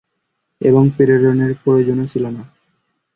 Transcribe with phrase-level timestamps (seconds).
[0.61, 2.43] এবং প্রেরণের প্রয়োজনও ছিল না।